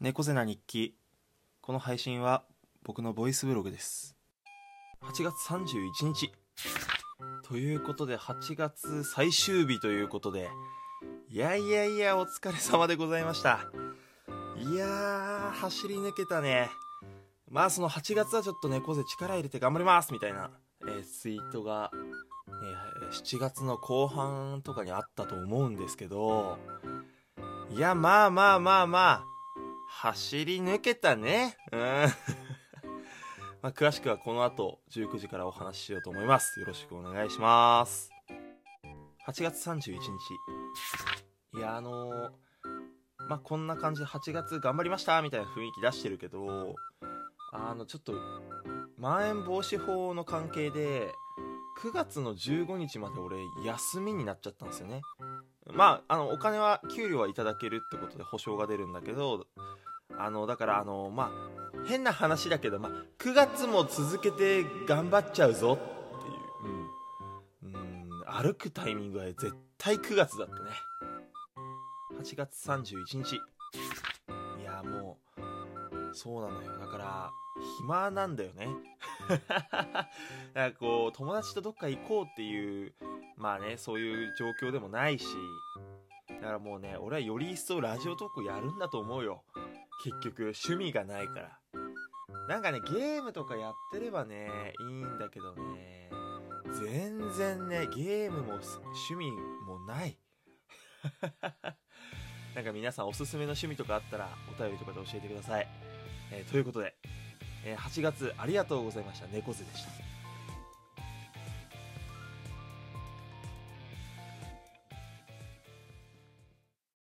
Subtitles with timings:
[0.00, 0.96] 猫背な日記。
[1.60, 2.42] この配信は
[2.84, 4.16] 僕のボイスブログです。
[5.02, 6.32] 8月31日。
[7.46, 10.48] ということで8月最終日ということで
[11.28, 13.70] いやいやいやお疲れ様でございました。
[14.56, 16.70] いやー走り抜けたね。
[17.50, 20.50] まあその8月はちょっと猫背力入れて頑張りますみたいな、
[20.88, 26.56] えーツイートが、えー7月の後半とかにあったと思うんですけど。
[27.68, 29.29] いやまあまあまあまあ
[30.02, 31.58] 走り抜けたね。
[31.72, 31.80] うん。
[33.60, 36.58] まあ、詳しくはこの後19時からお話ししようと思います。
[36.58, 38.10] よろしくお願いします。
[39.26, 41.58] 8月31日。
[41.58, 42.30] いや、あのー
[43.28, 46.76] まあ、こんな感じで8月頑張りましたみたいな雰囲気出してるけど、
[47.52, 48.14] あの、ちょっと、
[48.96, 51.12] まん延防止法の関係で、
[51.82, 53.36] 9月の15日まで俺
[53.66, 55.02] 休みになっちゃったんですよね。
[55.66, 59.46] まあ、あの、お金は、給料はいただけるってことで保証が出るんだけど、
[60.24, 66.86] あの、だから、あの、まあ、変な話だけど、まあ、9月も続けて頑張っちゃうぞっていう、
[67.64, 67.74] うん。
[67.74, 70.70] うん、歩くタイミングは絶対9月だったね。
[72.20, 73.36] 8月31日。
[73.36, 76.78] いや、もう、そうなのよ。
[76.78, 77.30] だから、
[77.78, 78.68] 暇なんだよね。
[79.28, 80.08] だか
[80.54, 82.94] らこう、友達とどっか行こうっていう、
[83.36, 85.24] まあね、そういう状況でもないし、
[86.28, 89.42] だからもうね、俺はより一層ラジオトークやるんだと思うよ。
[90.02, 91.58] 結局、趣味がないから。
[92.48, 96.10] なんかね、ゲームとかやってればね、いいんだけどね、
[96.72, 99.30] 全然ね、ゲームも趣味
[99.66, 100.18] もない。
[102.54, 105.68] なんか皆さんおすすめの趣味とかあったらお便りとかで教えてください。
[106.32, 106.94] えーということで、
[107.64, 109.26] えー8月ありがとうございました。
[109.28, 110.19] 猫背でした。